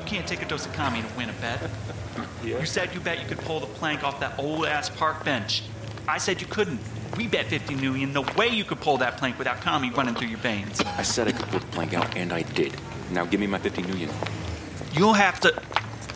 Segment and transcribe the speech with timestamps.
[0.00, 1.60] can't take a dose of kami to win a bet.
[2.44, 5.62] You said you bet you could pull the plank off that old ass park bench.
[6.06, 6.80] I said you couldn't.
[7.16, 10.28] We bet 50 million no way you could pull that plank without kami running through
[10.28, 10.80] your veins.
[10.80, 12.74] I said I could pull the plank out, and I did.
[13.10, 14.10] Now give me my 50 million.
[14.92, 15.54] You'll have to.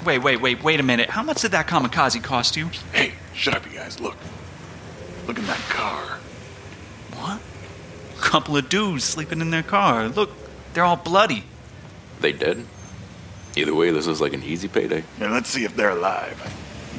[0.04, 1.10] Wait, wait, wait, wait a minute.
[1.10, 2.70] How much did that kamikaze cost you?
[2.92, 4.00] Hey, shut up, you guys.
[4.00, 4.16] Look.
[5.26, 6.18] Look in that car.
[7.14, 7.40] What?
[8.16, 10.08] A Couple of dudes sleeping in their car.
[10.08, 10.30] Look,
[10.72, 11.44] they're all bloody.
[12.20, 12.64] They dead?
[13.58, 15.02] Either way, this is like an easy payday.
[15.20, 16.38] Yeah, let's see if they're alive.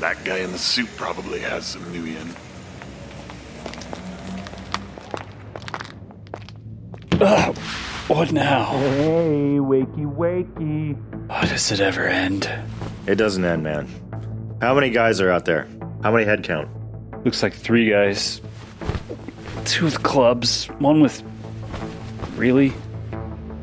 [0.02, 2.28] That guy in the suit probably has some new million.
[8.10, 8.66] What now?
[8.78, 11.28] Hey, wakey, wakey.
[11.28, 12.52] Why does it ever end?
[13.08, 13.88] It doesn't end, man.
[14.62, 15.66] How many guys are out there?
[16.04, 16.70] How many head count?
[17.24, 18.42] Looks like three guys.
[19.64, 21.24] Two with clubs, one with.
[22.36, 22.70] Really?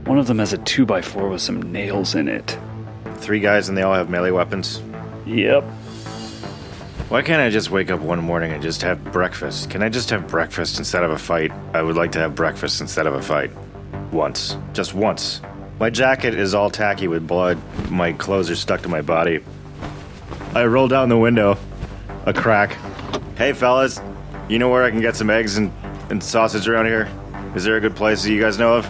[0.07, 2.59] One of them has a 2x4 with some nails in it.
[3.27, 4.81] Three guys and they all have melee weapons?
[5.27, 5.65] Yep.
[7.09, 9.69] Why can't I just wake up one morning and just have breakfast?
[9.69, 11.51] Can I just have breakfast instead of a fight?
[11.75, 13.51] I would like to have breakfast instead of a fight.
[14.13, 14.57] Once.
[14.75, 15.43] Just once.
[15.81, 17.59] My jacket is all tacky with blood.
[17.91, 19.41] My clothes are stuck to my body.
[20.55, 21.59] I roll down the window.
[22.27, 22.77] A crack.
[23.37, 24.01] Hey, fellas.
[24.49, 25.73] You know where I can get some eggs and,
[26.11, 27.11] and sausage around here?
[27.57, 28.87] Is there a good place that you guys know of?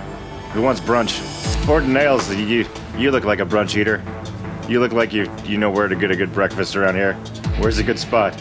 [0.53, 1.67] Who wants brunch?
[1.67, 2.67] Gordon Nails, you,
[2.99, 4.03] you look like a brunch eater.
[4.69, 7.15] You look like you, you know where to get a good breakfast around here.
[7.59, 8.35] Where's a good spot?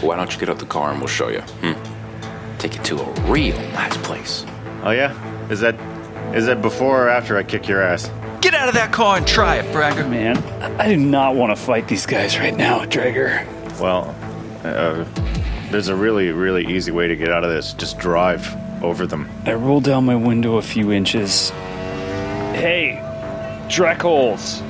[0.00, 1.40] Why don't you get out the car and we'll show you?
[1.40, 2.58] Hmm.
[2.58, 4.46] Take you to a real nice place.
[4.84, 5.12] Oh yeah?
[5.50, 5.74] Is that
[6.34, 8.10] is that before or after I kick your ass?
[8.40, 10.08] Get out of that car and try it, Bragger.
[10.08, 13.44] Man, I I do not want to fight these guys right now, Drager.
[13.80, 14.14] Well,
[14.62, 15.04] uh,
[15.70, 17.72] there's a really really easy way to get out of this.
[17.72, 19.28] Just drive over them.
[19.44, 21.50] I roll down my window a few inches.
[22.54, 23.00] Hey,
[23.68, 24.62] Dreckles.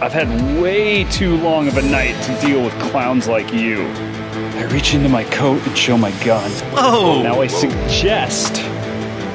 [0.00, 0.28] I've had
[0.60, 3.82] way too long of a night to deal with clowns like you.
[3.82, 6.50] I reach into my coat and show my gun.
[6.76, 7.20] Oh!
[7.22, 8.62] Now I suggest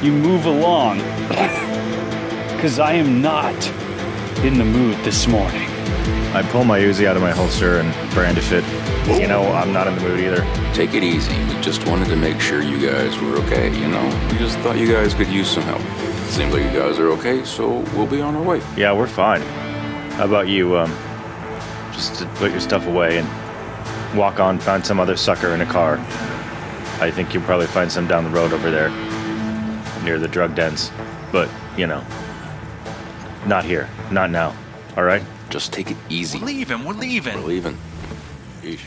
[0.02, 1.00] you move along.
[2.58, 3.54] Because I am not
[4.44, 5.68] in the mood this morning.
[6.34, 8.64] I pull my Uzi out of my holster and brandish it.
[9.20, 10.42] You know, I'm not in the mood either.
[10.74, 11.32] Take it easy.
[11.44, 14.28] We just wanted to make sure you guys were okay, you know?
[14.32, 15.80] We just thought you guys could use some help.
[16.28, 18.62] Seems like you guys are okay, so we'll be on our way.
[18.76, 19.40] Yeah, we're fine.
[20.12, 20.90] How about you, um,
[21.92, 25.66] just to put your stuff away and walk on, find some other sucker in a
[25.66, 25.98] car.
[27.00, 28.90] I think you'll probably find some down the road over there,
[30.04, 30.92] near the drug dens.
[31.32, 32.04] But, you know,
[33.46, 34.54] not here, not now.
[34.96, 35.22] All right?
[35.50, 36.38] Just take it easy.
[36.38, 37.34] We're leaving, we're leaving.
[37.36, 37.78] We're leaving.
[38.62, 38.86] Yeesh.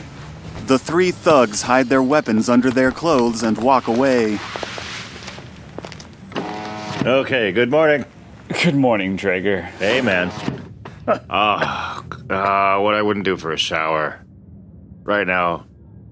[0.66, 4.38] The three thugs hide their weapons under their clothes and walk away.
[7.04, 8.04] Okay, good morning.
[8.62, 9.62] Good morning, Drager.
[9.62, 10.30] Hey, man.
[11.28, 14.24] Ah, ah, what I wouldn't do for a shower.
[15.02, 15.66] Right now.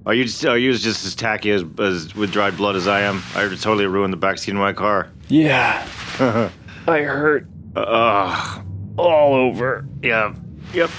[0.05, 3.23] Are you are you just as tacky as, as with dried blood as I am?
[3.37, 5.09] I totally ruined the backseat of my car.
[5.29, 5.87] Yeah.
[6.89, 7.47] I hurt
[7.77, 8.67] Ugh.
[8.97, 9.87] all over.
[10.03, 10.35] Yeah.
[10.75, 10.91] Yep.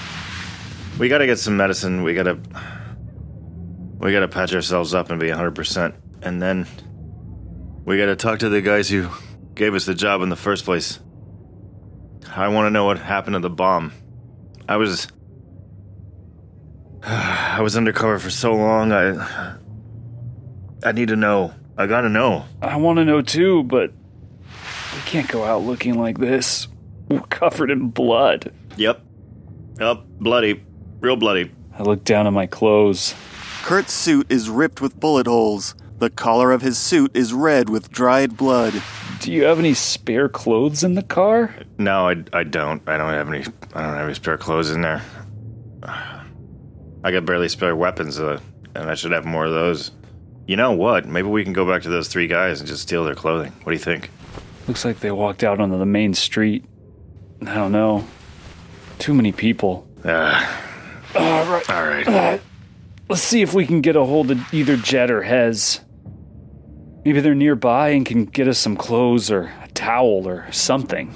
[0.98, 2.02] We gotta get some medicine.
[2.02, 2.38] We gotta.
[3.98, 5.94] We gotta patch ourselves up and be 100%.
[6.22, 6.66] And then.
[7.84, 9.10] We gotta talk to the guys who
[9.54, 10.98] gave us the job in the first place.
[12.34, 13.92] I wanna know what happened to the bomb.
[14.68, 15.08] I was.
[17.02, 18.92] I was undercover for so long.
[18.92, 19.56] I.
[20.84, 21.54] I need to know.
[21.76, 22.44] I gotta know.
[22.60, 23.92] I want to know too, but
[24.94, 26.68] we can't go out looking like this.
[27.08, 28.52] We're covered in blood.
[28.76, 29.00] Yep.
[29.78, 29.98] Yep.
[30.20, 30.64] Bloody.
[31.00, 31.50] Real bloody.
[31.76, 33.14] I look down at my clothes.
[33.62, 35.74] Kurt's suit is ripped with bullet holes.
[35.98, 38.74] The collar of his suit is red with dried blood.
[39.22, 41.54] Do you have any spare clothes in the car?
[41.78, 42.82] No, I, I don't.
[42.88, 43.40] I don't have any.
[43.74, 45.02] I don't have any spare clothes in there.
[45.84, 48.40] I got barely spare weapons, uh,
[48.74, 49.90] and I should have more of those.
[50.46, 51.06] You know what?
[51.06, 53.52] Maybe we can go back to those three guys and just steal their clothing.
[53.62, 54.10] What do you think?
[54.68, 56.64] Looks like they walked out onto the main street.
[57.42, 58.06] I don't know.
[58.98, 59.88] Too many people.
[60.04, 60.58] Uh,
[61.14, 61.70] All right.
[61.70, 62.08] all right.
[62.08, 62.38] Uh,
[63.08, 65.80] let's see if we can get a hold of either Jet or Hez.
[67.04, 71.14] Maybe they're nearby and can get us some clothes or a towel or something.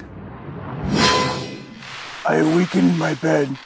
[2.29, 3.57] I awaken in my bed.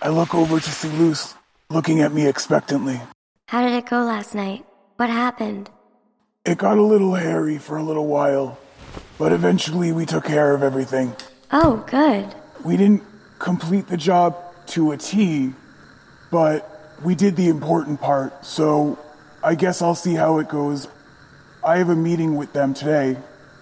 [0.00, 1.34] I look over to see Luce
[1.68, 2.98] looking at me expectantly.
[3.48, 4.64] How did it go last night?
[4.96, 5.68] What happened?
[6.46, 8.58] It got a little hairy for a little while,
[9.18, 11.14] but eventually we took care of everything.
[11.52, 12.34] Oh, good.
[12.64, 13.02] We didn't
[13.38, 14.36] complete the job
[14.68, 15.52] to a T,
[16.30, 18.98] but we did the important part, so
[19.42, 20.88] I guess I'll see how it goes.
[21.62, 23.18] I have a meeting with them today.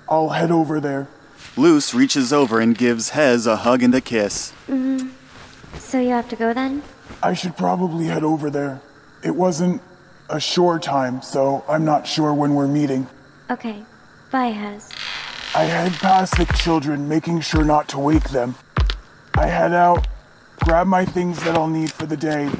[0.09, 1.09] I'll head over there.
[1.57, 4.53] Luce reaches over and gives Hez a hug and a kiss.
[4.69, 5.09] Mm-hmm.
[5.77, 6.83] So you have to go then?
[7.23, 8.81] I should probably head over there.
[9.25, 9.83] It wasn't
[10.31, 13.09] a sure time, so I'm not sure when we're meeting.
[13.51, 13.83] Okay.
[14.31, 14.91] Bye, Hez.
[15.55, 18.55] I head past the children, making sure not to wake them.
[19.35, 20.07] I head out,
[20.63, 22.51] grab my things that I'll need for the day,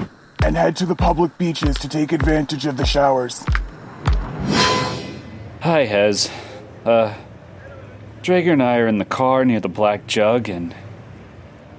[0.43, 3.45] and head to the public beaches to take advantage of the showers.
[5.61, 6.31] Hi, Hez.
[6.85, 7.15] Uh,
[8.23, 10.73] Drager and I are in the car near the Black Jug, and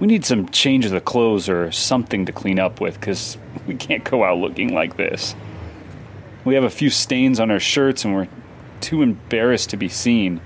[0.02, 3.38] we need some change of the clothes or something to clean up with, because
[3.68, 5.34] we can't go out looking like this.
[6.44, 8.28] We have a few stains on our shirts, and we're
[8.82, 10.42] too embarrassed to be seen.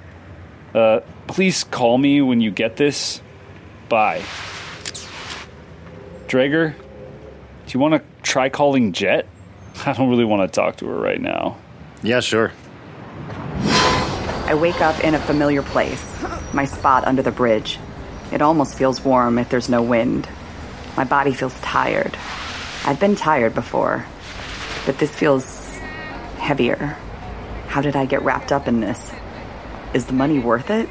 [0.76, 3.20] Uh, please call me when you get this.
[3.90, 4.22] Bye.
[6.28, 9.26] Drager, do you want to try calling Jet?
[9.88, 11.58] I don't really want to talk to her right now.
[12.04, 12.52] Yeah, sure.
[14.46, 16.22] I wake up in a familiar place,
[16.54, 17.80] my spot under the bridge.
[18.32, 20.28] It almost feels warm if there's no wind.
[20.98, 22.18] My body feels tired.
[22.86, 24.06] I've been tired before,
[24.86, 25.70] but this feels
[26.40, 26.98] heavier.
[27.68, 29.12] How did I get wrapped up in this?
[29.94, 30.90] Is the money worth it?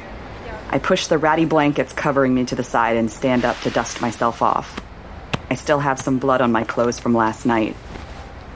[0.69, 4.01] I push the ratty blankets covering me to the side and stand up to dust
[4.01, 4.79] myself off.
[5.51, 7.75] I still have some blood on my clothes from last night.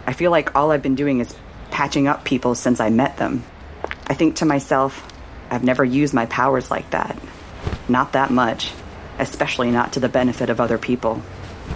[0.07, 1.35] I feel like all I've been doing is
[1.69, 3.43] patching up people since I met them.
[4.07, 5.06] I think to myself,
[5.50, 7.18] I've never used my powers like that.
[7.89, 8.71] Not that much,
[9.19, 11.21] especially not to the benefit of other people.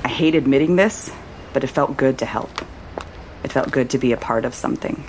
[0.04, 1.12] I hate admitting this,
[1.54, 2.50] but it felt good to help.
[3.44, 5.04] It felt good to be a part of something.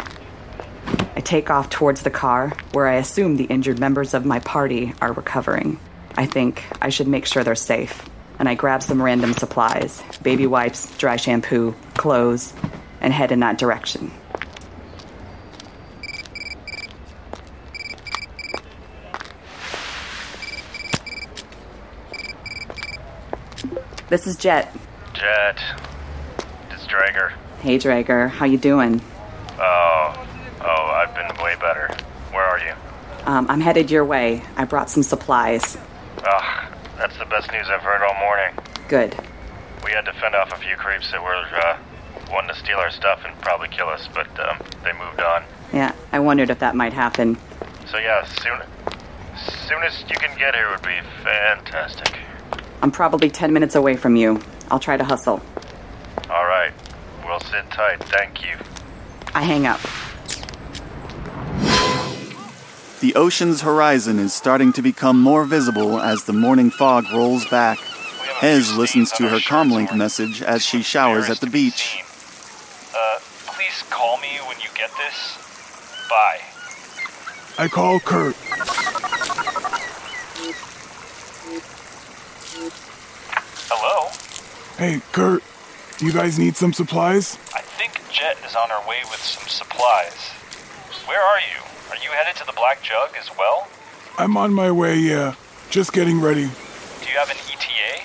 [1.14, 4.94] I take off towards the car, where I assume the injured members of my party
[5.00, 5.78] are recovering.
[6.16, 8.02] I think I should make sure they're safe,
[8.38, 12.52] and I grab some random supplies baby wipes, dry shampoo, clothes,
[13.00, 14.10] and head in that direction.
[24.12, 24.70] This is Jet.
[25.14, 25.58] Jet.
[26.70, 27.32] It's Drager.
[27.60, 29.00] Hey Drager, how you doing?
[29.58, 30.26] Oh,
[30.60, 31.88] oh, I've been way better.
[32.30, 32.74] Where are you?
[33.24, 34.42] Um, I'm headed your way.
[34.54, 35.78] I brought some supplies.
[36.26, 38.54] Oh, that's the best news I've heard all morning.
[38.86, 39.16] Good.
[39.82, 41.78] We had to fend off a few creeps that were uh,
[42.30, 45.42] wanting to steal our stuff and probably kill us, but um, they moved on.
[45.72, 47.38] Yeah, I wondered if that might happen.
[47.86, 48.60] So yeah, soon,
[49.66, 52.18] soonest you can get here would be fantastic.
[52.82, 54.40] I'm probably 10 minutes away from you.
[54.70, 55.40] I'll try to hustle.
[56.28, 56.72] All right,
[57.24, 58.02] we'll sit tight.
[58.04, 58.56] Thank you.
[59.34, 59.80] I hang up.
[63.00, 67.78] The ocean's horizon is starting to become more visible as the morning fog rolls back.
[68.40, 72.02] Hez listens to her comlink message as she showers at the beach.
[72.94, 75.38] Uh, please call me when you get this.
[76.08, 76.40] Bye.
[77.58, 78.36] I call Kurt.
[84.82, 85.44] Hey, Kurt,
[85.98, 87.38] do you guys need some supplies?
[87.54, 90.30] I think Jet is on our way with some supplies.
[91.06, 91.62] Where are you?
[91.90, 93.68] Are you headed to the Black Jug as well?
[94.18, 95.36] I'm on my way, yeah.
[95.70, 96.46] Just getting ready.
[96.46, 98.02] Do you have an ETA?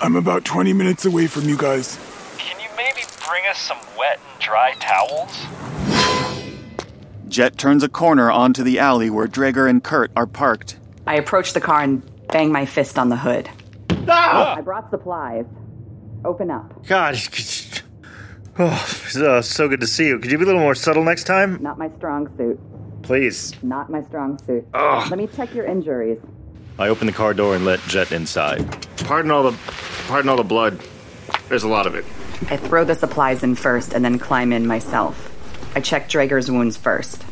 [0.00, 1.98] I'm about 20 minutes away from you guys.
[2.38, 5.44] Can you maybe bring us some wet and dry towels?
[7.26, 10.78] Jet turns a corner onto the alley where Drager and Kurt are parked.
[11.08, 13.50] I approach the car and bang my fist on the hood.
[14.06, 14.54] Ah!
[14.54, 15.46] I brought supplies.
[16.24, 16.86] Open up.
[16.86, 17.14] God,
[18.58, 20.18] oh, so, so good to see you.
[20.18, 21.62] Could you be a little more subtle next time?
[21.62, 22.58] Not my strong suit.
[23.02, 23.52] Please.
[23.62, 24.66] Not my strong suit.
[24.72, 25.10] Ugh.
[25.10, 26.18] Let me check your injuries.
[26.78, 28.66] I open the car door and let Jet inside.
[29.04, 29.56] Pardon all the,
[30.08, 30.80] pardon all the blood.
[31.48, 32.04] There's a lot of it.
[32.50, 35.30] I throw the supplies in first and then climb in myself.
[35.76, 37.22] I check Drager's wounds first.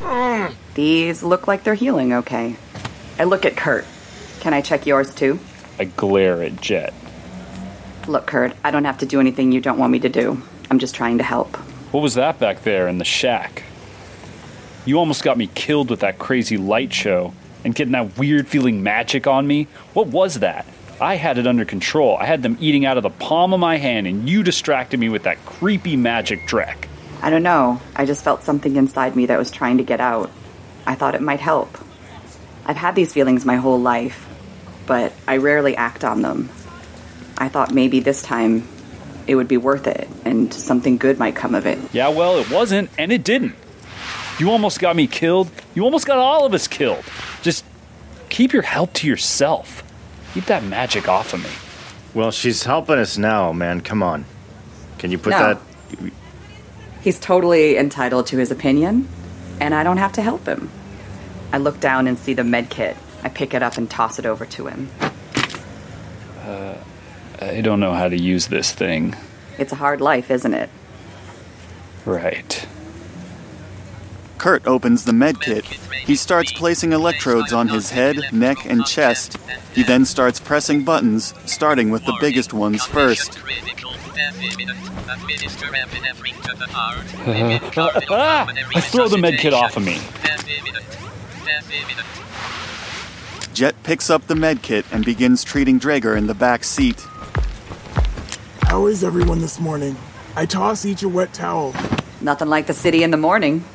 [0.00, 0.54] Mm.
[0.74, 2.56] These look like they're healing okay.
[3.18, 3.84] I look at Kurt.
[4.40, 5.38] Can I check yours too?
[5.78, 6.92] I glare at Jet.
[8.08, 10.42] Look, Kurt, I don't have to do anything you don't want me to do.
[10.70, 11.56] I'm just trying to help.
[11.92, 13.62] What was that back there in the shack?
[14.84, 17.32] You almost got me killed with that crazy light show
[17.64, 19.68] and getting that weird feeling magic on me.
[19.92, 20.66] What was that?
[21.00, 22.16] I had it under control.
[22.16, 25.08] I had them eating out of the palm of my hand, and you distracted me
[25.08, 26.86] with that creepy magic dreck.
[27.20, 27.80] I don't know.
[27.94, 30.30] I just felt something inside me that was trying to get out.
[30.86, 31.78] I thought it might help.
[32.66, 34.28] I've had these feelings my whole life,
[34.86, 36.50] but I rarely act on them.
[37.42, 38.62] I thought maybe this time
[39.26, 41.76] it would be worth it and something good might come of it.
[41.92, 43.56] Yeah, well, it wasn't, and it didn't.
[44.38, 45.50] You almost got me killed.
[45.74, 47.04] You almost got all of us killed.
[47.42, 47.64] Just
[48.28, 49.82] keep your help to yourself.
[50.34, 51.50] Keep that magic off of me.
[52.14, 53.80] Well, she's helping us now, man.
[53.80, 54.24] Come on.
[54.98, 55.38] Can you put No.
[55.40, 55.58] that?
[57.02, 59.08] He's totally entitled to his opinion,
[59.60, 60.70] and I don't have to help him.
[61.52, 62.96] I look down and see the med kit.
[63.24, 64.88] I pick it up and toss it over to him.
[66.46, 66.74] Uh,
[67.40, 69.16] I don't know how to use this thing.
[69.58, 70.70] It's a hard life, isn't it?
[72.04, 72.66] Right.
[74.38, 75.64] Kurt opens the med kit.
[75.64, 79.36] He starts placing electrodes on his head, neck, and chest.
[79.72, 83.38] He then starts pressing buttons, starting with the biggest ones first.
[88.10, 88.46] ah!
[88.90, 90.00] Throw the med kit off of me.
[93.54, 97.06] Jet picks up the med kit and begins treating Drager in the back seat.
[98.72, 99.98] How is everyone this morning?
[100.34, 101.74] I toss each a wet towel.
[102.22, 103.66] Nothing like the city in the morning.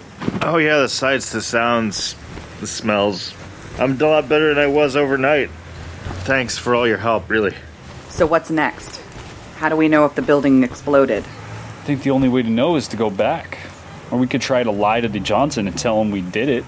[0.42, 2.16] Oh, yeah, the sights, the sounds,
[2.62, 3.32] the smells.
[3.78, 5.52] I'm a lot better than I was overnight.
[6.26, 7.54] Thanks for all your help, really.
[8.10, 9.00] So, what's next?
[9.58, 11.24] How do we know if the building exploded?
[11.24, 13.60] I think the only way to know is to go back.
[14.10, 16.66] Or we could try to lie to the Johnson and tell him we did it.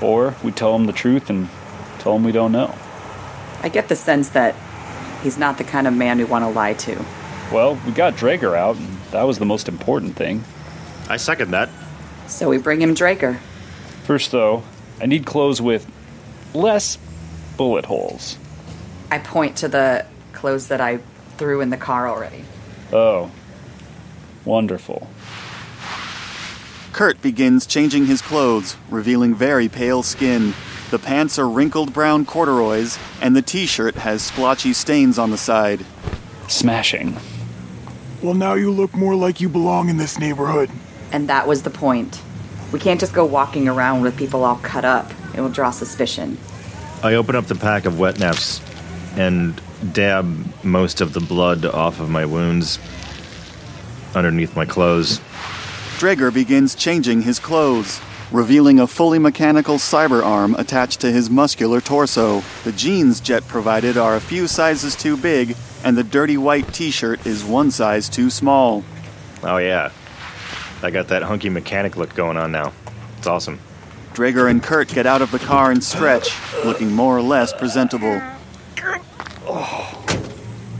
[0.00, 1.50] Or we tell him the truth and
[1.98, 2.74] tell him we don't know.
[3.62, 4.54] I get the sense that
[5.22, 7.04] he's not the kind of man we want to lie to.
[7.52, 10.44] Well, we got Drager out, and that was the most important thing.
[11.08, 11.68] I second that.
[12.26, 13.38] So we bring him Drager.
[14.04, 14.62] First, though,
[15.00, 15.90] I need clothes with
[16.54, 16.98] less
[17.56, 18.38] bullet holes.
[19.10, 21.00] I point to the clothes that I
[21.36, 22.44] threw in the car already.
[22.92, 23.30] Oh.
[24.44, 25.08] Wonderful.
[26.92, 30.54] Kurt begins changing his clothes, revealing very pale skin.
[30.90, 35.38] The pants are wrinkled brown corduroys, and the t shirt has splotchy stains on the
[35.38, 35.86] side.
[36.48, 37.16] Smashing.
[38.22, 40.68] Well, now you look more like you belong in this neighborhood.
[41.12, 42.20] And that was the point.
[42.72, 45.10] We can't just go walking around with people all cut up.
[45.34, 46.38] It will draw suspicion.
[47.04, 48.60] I open up the pack of wet naps
[49.16, 49.60] and
[49.92, 52.78] dab most of the blood off of my wounds
[54.14, 55.20] underneath my clothes.
[55.98, 58.00] Drager begins changing his clothes,
[58.32, 62.42] revealing a fully mechanical cyber arm attached to his muscular torso.
[62.64, 66.90] The jeans Jet provided are a few sizes too big, and the dirty white t
[66.90, 68.84] shirt is one size too small.
[69.42, 69.90] Oh, yeah.
[70.82, 72.72] I got that hunky mechanic look going on now.
[73.18, 73.58] It's awesome.
[74.14, 76.30] Drager and Kurt get out of the car and stretch,
[76.64, 78.20] looking more or less presentable.
[79.46, 80.04] Oh,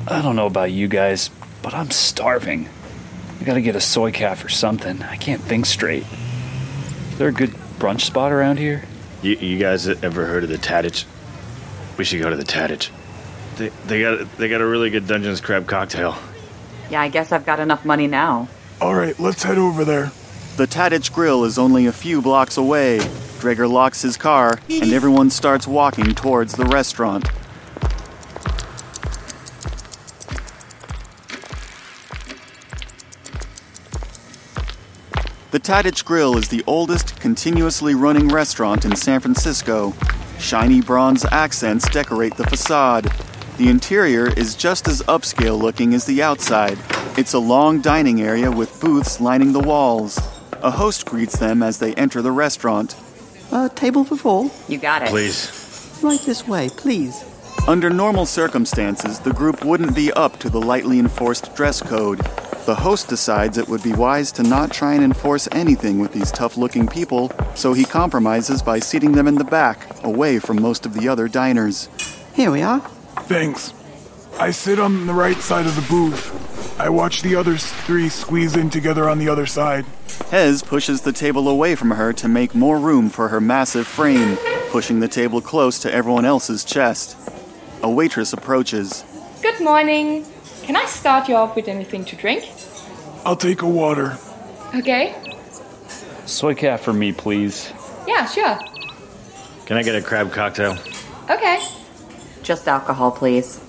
[0.09, 1.31] I don't know about you guys,
[1.63, 2.69] but I'm starving.
[3.41, 5.03] I gotta get a soykaf or something.
[5.03, 6.05] I can't think straight.
[7.21, 8.83] Is there a good brunch spot around here?
[9.21, 11.05] You, you guys ever heard of the Tadich?
[11.99, 12.89] We should go to the Tadich.
[13.59, 16.17] They, they got they got a really good Dungeness crab cocktail.
[16.89, 18.49] Yeah, I guess I've got enough money now.
[18.81, 20.13] All right, let's head over there.
[20.57, 23.01] The Tadich Grill is only a few blocks away.
[23.41, 27.29] Drager locks his car, and everyone starts walking towards the restaurant.
[35.51, 39.93] The Tadich Grill is the oldest continuously running restaurant in San Francisco.
[40.39, 43.11] Shiny bronze accents decorate the facade.
[43.57, 46.79] The interior is just as upscale looking as the outside.
[47.19, 50.21] It's a long dining area with booths lining the walls.
[50.63, 52.95] A host greets them as they enter the restaurant.
[53.51, 54.53] A table for four?
[54.69, 55.09] You got it.
[55.09, 55.99] Please.
[56.01, 57.25] Right this way, please.
[57.67, 62.21] Under normal circumstances, the group wouldn't be up to the lightly enforced dress code.
[62.67, 66.31] The host decides it would be wise to not try and enforce anything with these
[66.31, 70.85] tough looking people, so he compromises by seating them in the back, away from most
[70.85, 71.89] of the other diners.
[72.35, 72.81] Here we are.
[73.25, 73.73] Thanks.
[74.39, 76.79] I sit on the right side of the booth.
[76.79, 79.85] I watch the other three squeeze in together on the other side.
[80.31, 84.39] Hez pushes the table away from her to make more room for her massive frame,
[84.69, 87.17] pushing the table close to everyone else's chest.
[87.83, 89.05] A waitress approaches.
[89.43, 90.25] Good morning.
[90.63, 92.45] Can I start you off with anything to drink?
[93.25, 94.17] I'll take a water.
[94.75, 95.15] Okay.
[96.27, 97.73] Soykaf for me, please.
[98.07, 98.59] Yeah, sure.
[99.67, 100.77] Can I get a crab cocktail?
[101.29, 101.59] Okay.
[102.43, 103.61] Just alcohol, please.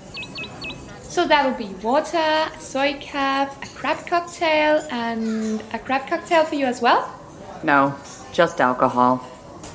[1.01, 2.17] So that'll be water,
[2.57, 7.13] soykaf, a crab cocktail, and a crab cocktail for you as well?
[7.63, 7.93] No,
[8.31, 9.25] just alcohol.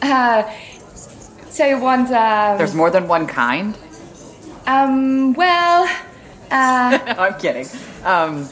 [0.00, 0.50] Uh,
[1.48, 2.10] so you want.
[2.10, 3.76] Um, There's more than one kind?
[4.66, 5.86] Um, well.
[6.50, 7.66] Uh, I'm kidding.
[8.04, 8.48] Um,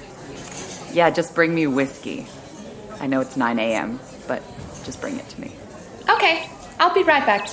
[0.92, 2.26] yeah, just bring me whiskey.
[3.00, 4.42] I know it's 9 a.m., but
[4.84, 5.52] just bring it to me.
[6.08, 6.48] Okay,
[6.78, 7.48] I'll be right back.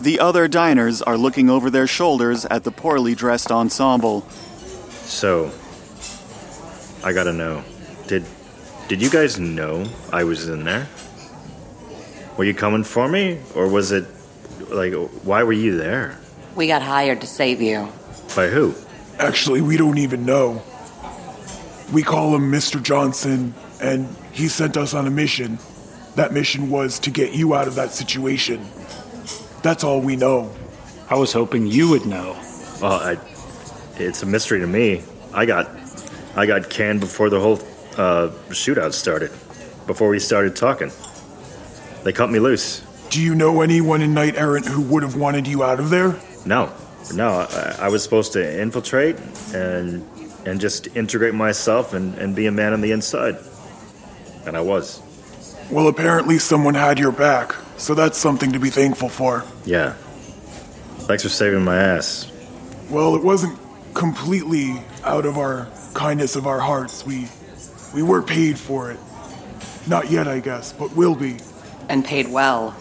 [0.00, 4.22] The other diners are looking over their shoulders at the poorly dressed ensemble.
[5.04, 5.50] So,
[7.04, 7.64] I gotta know.
[8.06, 8.24] Did
[8.88, 10.88] did you guys know I was in there?
[12.36, 14.04] Were you coming for me, or was it
[14.68, 16.18] like why were you there?
[16.54, 17.88] We got hired to save you.
[18.34, 18.74] By who?
[19.18, 20.62] Actually, we don't even know.
[21.92, 22.82] We call him Mr.
[22.82, 25.58] Johnson, and he sent us on a mission.
[26.16, 28.64] That mission was to get you out of that situation.
[29.62, 30.52] That's all we know.
[31.08, 32.32] I was hoping you would know.
[32.80, 33.18] Well, I,
[33.96, 35.02] it's a mystery to me.
[35.32, 35.70] I got,
[36.36, 37.58] I got canned before the whole
[37.96, 39.30] uh, shootout started.
[39.86, 40.90] Before we started talking,
[42.04, 42.80] they cut me loose.
[43.10, 46.18] Do you know anyone in Knight Errant who would have wanted you out of there?
[46.46, 46.72] No,
[47.12, 47.28] no.
[47.28, 49.16] I, I was supposed to infiltrate
[49.54, 50.06] and
[50.46, 53.36] and just integrate myself and, and be a man on the inside,
[54.46, 55.00] and I was.
[55.70, 59.44] Well, apparently someone had your back, so that's something to be thankful for.
[59.64, 59.94] Yeah.
[61.06, 62.30] Thanks for saving my ass.
[62.90, 63.58] Well, it wasn't
[63.94, 67.06] completely out of our kindness of our hearts.
[67.06, 67.28] We
[67.94, 68.98] we were paid for it.
[69.86, 71.36] Not yet, I guess, but will be.
[71.88, 72.72] And paid well.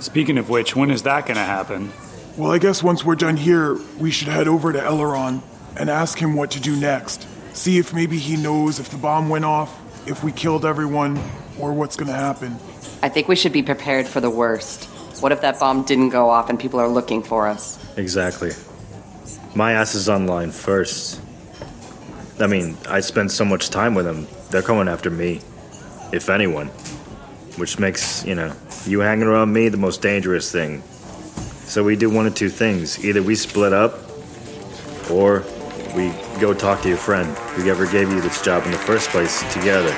[0.00, 1.92] Speaking of which, when is that gonna happen?
[2.40, 5.42] Well, I guess once we're done here, we should head over to Eleron
[5.76, 7.28] and ask him what to do next.
[7.52, 9.78] See if maybe he knows if the bomb went off,
[10.08, 11.20] if we killed everyone,
[11.58, 12.56] or what's gonna happen.
[13.02, 14.86] I think we should be prepared for the worst.
[15.20, 17.78] What if that bomb didn't go off and people are looking for us?
[17.98, 18.52] Exactly.
[19.54, 21.20] My ass is online first.
[22.40, 24.26] I mean, I spend so much time with them.
[24.50, 25.42] They're coming after me,
[26.10, 26.68] if anyone.
[27.58, 28.56] Which makes, you know,
[28.86, 30.82] you hanging around me the most dangerous thing.
[31.70, 33.04] So we do one of two things.
[33.04, 33.94] Either we split up,
[35.08, 35.44] or
[35.94, 39.08] we go talk to your friend who ever gave you this job in the first
[39.10, 39.96] place together.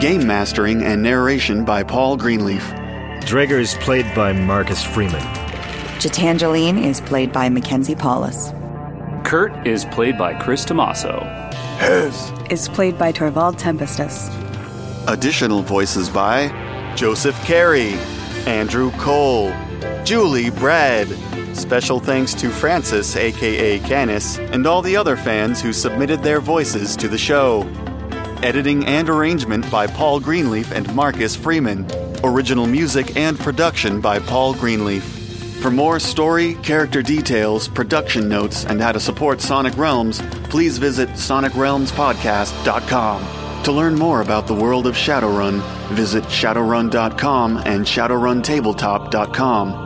[0.00, 2.62] Game mastering and narration by Paul Greenleaf.
[3.26, 5.20] Drager is played by Marcus Freeman.
[6.00, 8.52] Gitangeline is played by Mackenzie Paulus.
[9.22, 11.45] Kurt is played by Chris Tomaso.
[11.76, 14.30] Hez is played by Torvald Tempestus.
[15.08, 16.48] Additional voices by
[16.96, 17.92] Joseph Carey,
[18.46, 19.52] Andrew Cole,
[20.02, 21.06] Julie Brad.
[21.54, 26.96] Special thanks to Francis, aka Canis, and all the other fans who submitted their voices
[26.96, 27.62] to the show.
[28.42, 31.86] Editing and arrangement by Paul Greenleaf and Marcus Freeman.
[32.24, 35.15] Original music and production by Paul Greenleaf.
[35.60, 41.08] For more story, character details, production notes, and how to support Sonic Realms, please visit
[41.10, 43.62] sonicrealmspodcast.com.
[43.64, 49.85] To learn more about the world of Shadowrun, visit shadowrun.com and shadowruntabletop.com.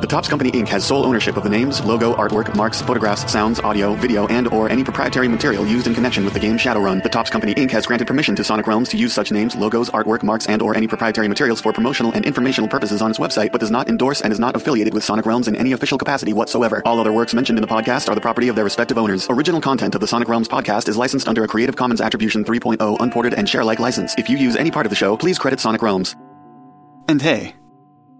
[0.00, 0.68] The Topps Company Inc.
[0.68, 4.70] has sole ownership of the names, logo, artwork, marks, photographs, sounds, audio, video, and or
[4.70, 7.02] any proprietary material used in connection with the game Shadowrun.
[7.02, 7.72] The Topps Company Inc.
[7.72, 10.76] has granted permission to Sonic Realms to use such names, logos, artwork, marks, and or
[10.76, 14.20] any proprietary materials for promotional and informational purposes on its website, but does not endorse
[14.20, 16.80] and is not affiliated with Sonic Realms in any official capacity whatsoever.
[16.84, 19.26] All other works mentioned in the podcast are the property of their respective owners.
[19.28, 23.00] Original content of the Sonic Realms podcast is licensed under a Creative Commons Attribution 3.0
[23.00, 24.14] unported and share-like license.
[24.16, 26.14] If you use any part of the show, please credit Sonic Realms.
[27.08, 27.56] And hey,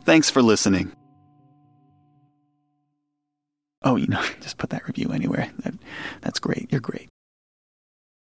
[0.04, 0.97] thanks for listening.
[3.88, 5.50] Oh, you know, just put that review anywhere.
[5.60, 5.74] That,
[6.20, 6.68] that's great.
[6.70, 7.08] You're great.